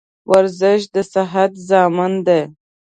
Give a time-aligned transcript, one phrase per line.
[0.31, 2.41] ورزش دصحت ضامن دي.